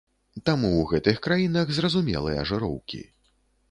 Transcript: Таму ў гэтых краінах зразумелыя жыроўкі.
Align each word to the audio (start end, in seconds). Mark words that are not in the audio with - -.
Таму 0.49 0.69
ў 0.77 0.83
гэтых 0.93 1.21
краінах 1.27 1.77
зразумелыя 1.79 2.49
жыроўкі. 2.53 3.09